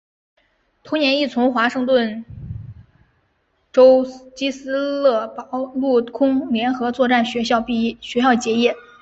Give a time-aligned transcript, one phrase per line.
[0.83, 2.25] 同年亦从华盛顿
[3.71, 4.03] 州
[4.35, 7.63] 基斯勒堡陆空联合作战学校
[8.35, 8.75] 结业。